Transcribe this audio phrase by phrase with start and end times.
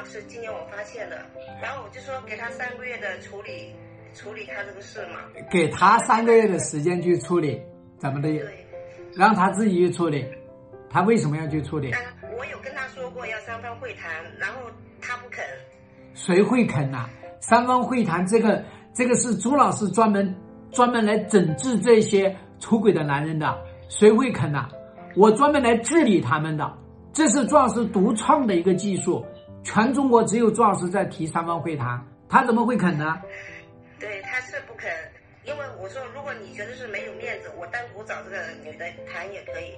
[0.00, 1.18] 嘛，是今年我发现的，
[1.62, 3.72] 然后我就说给他三个月的处理
[4.14, 5.20] 处理他这个事嘛，
[5.50, 7.60] 给他三个月的时间去处理，
[7.98, 8.28] 怎么的？
[8.28, 8.66] 对。
[9.14, 10.24] 让他自己去处理，
[10.88, 11.92] 他为什么要去处理？
[12.38, 14.60] 我有跟他说过要三方会谈，然后
[15.00, 15.44] 他不肯。
[16.14, 17.08] 谁会肯呐？
[17.40, 18.64] 三方会谈这个
[18.94, 20.34] 这个是朱老师专门
[20.70, 23.58] 专门来整治这些出轨的男人的，
[23.88, 24.68] 谁会肯呐？
[25.16, 26.72] 我专门来治理他们的，
[27.12, 29.26] 这是朱老师独创的一个技术，
[29.62, 33.20] 全中国只有朱老师在提三方会谈，他怎么会肯呢？
[33.98, 34.90] 对，他是不肯。
[35.44, 39.74] 因为我说，如果你觉得是没有面子，我单独找这个女的谈也可以。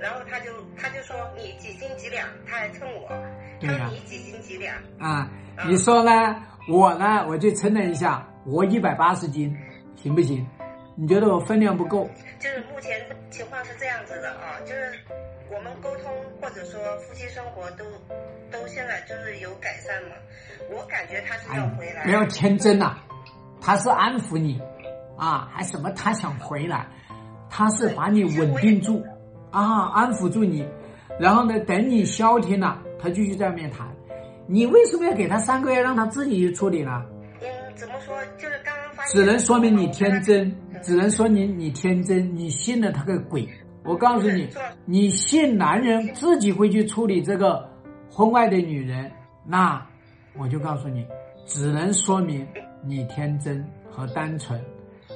[0.00, 3.08] 然后他就他就说你几斤几两，他还称我，
[3.60, 5.28] 他说你几斤几两啊？
[5.66, 6.36] 你说呢？
[6.68, 7.26] 我呢？
[7.28, 9.54] 我就称了一下，我一百八十斤，
[9.96, 10.46] 行不行？
[10.94, 12.08] 你觉得我分量不够？
[12.38, 14.92] 就是目前情况是这样子的啊，就是
[15.54, 17.84] 我们沟通或者说夫妻生活都
[18.50, 20.16] 都现在就是有改善嘛。
[20.70, 22.96] 我感觉他是要回来，不要天真呐，
[23.60, 24.60] 他是安抚你。
[25.18, 25.90] 啊，还什么？
[25.90, 26.84] 他想回来，
[27.48, 29.04] 他是把你稳定住，
[29.50, 30.66] 啊，安抚住你，
[31.20, 33.86] 然后呢，等你消停了，他继续在外面谈。
[34.48, 37.04] 你为什么要给他三个月，让他自己去处理呢？
[37.40, 38.16] 嗯，怎么说？
[38.36, 43.48] 就是刚刚发现，只能说明你天真，只能说明你天真，你信了他个鬼！
[43.84, 44.48] 我告诉你，
[44.84, 47.68] 你信男人自己会去处理这个
[48.10, 49.10] 婚外的女人，
[49.44, 49.84] 那
[50.38, 51.06] 我就告诉你，
[51.46, 52.46] 只能说明
[52.84, 54.60] 你天真和单纯。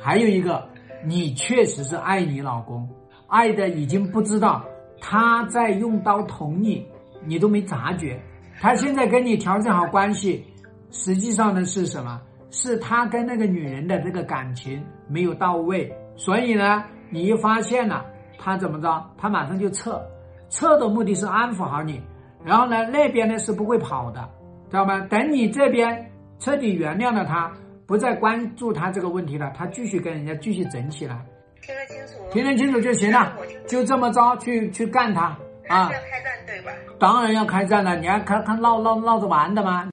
[0.00, 0.68] 还有一个，
[1.04, 2.88] 你确实是爱你老公，
[3.26, 4.64] 爱的已经不知道
[5.00, 6.86] 他在用刀捅你，
[7.24, 8.20] 你都没察觉。
[8.60, 10.44] 他现在跟你调整好关系，
[10.90, 12.20] 实际上呢是什么？
[12.50, 18.04] 是他跟那个女人的这个感情没有到位，所以呢，你一发现了，
[18.38, 19.04] 他怎么着？
[19.18, 20.00] 他马上就撤，
[20.48, 22.00] 撤的目的是安抚好你，
[22.44, 24.28] 然后呢，那边呢是不会跑的，
[24.70, 25.00] 知道吗？
[25.08, 27.52] 等你这边彻底原谅了他。
[27.84, 31.20] 不再关注他这个问题了，他继续跟人家继续整起来。
[31.60, 33.36] 听得清楚，听得清楚就行了，
[33.66, 35.36] 就这么着去去干他
[35.68, 35.90] 啊！
[35.90, 36.72] 要开战对吧？
[36.98, 39.90] 当然要开战了，你还看看闹闹闹着玩的吗？